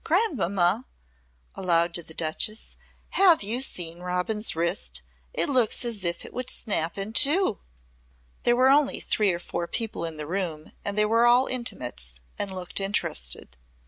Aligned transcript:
Grandmamma" 0.03 0.85
aloud 1.55 1.93
to 1.93 2.01
the 2.01 2.15
Duchess, 2.15 2.75
"Have 3.09 3.43
you 3.43 3.61
seen 3.61 3.99
Robin's 3.99 4.55
wrist? 4.55 5.03
It 5.31 5.47
looks 5.47 5.85
as 5.85 6.03
if 6.03 6.25
it 6.25 6.33
would 6.33 6.49
snap 6.49 6.97
in 6.97 7.13
two." 7.13 7.59
There 8.41 8.55
were 8.55 8.69
only 8.71 8.99
three 8.99 9.31
or 9.31 9.37
four 9.37 9.67
people 9.67 10.03
in 10.03 10.17
the 10.17 10.25
room 10.25 10.71
and 10.83 10.97
they 10.97 11.05
were 11.05 11.27
all 11.27 11.45
intimates 11.45 12.15
and 12.39 12.51
looked 12.51 12.79
interested. 12.79 13.57